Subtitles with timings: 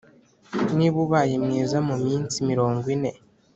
[0.77, 3.11] niba ubaye mwiza muminsi mirongo ine